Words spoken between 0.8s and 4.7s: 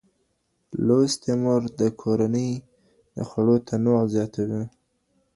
لوستې مور د کورنۍ د ؛خوړو تنوع زياتوي.